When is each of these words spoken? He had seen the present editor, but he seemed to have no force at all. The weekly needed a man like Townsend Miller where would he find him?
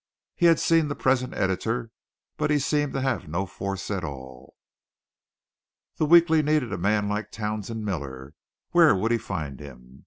He 0.35 0.47
had 0.47 0.59
seen 0.59 0.87
the 0.87 0.95
present 0.95 1.31
editor, 1.35 1.91
but 2.35 2.49
he 2.49 2.57
seemed 2.57 2.91
to 2.93 3.01
have 3.01 3.27
no 3.27 3.45
force 3.45 3.91
at 3.91 4.03
all. 4.03 4.55
The 5.97 6.07
weekly 6.07 6.41
needed 6.41 6.73
a 6.73 6.77
man 6.79 7.07
like 7.07 7.29
Townsend 7.31 7.85
Miller 7.85 8.33
where 8.71 8.95
would 8.95 9.11
he 9.11 9.19
find 9.19 9.59
him? 9.59 9.99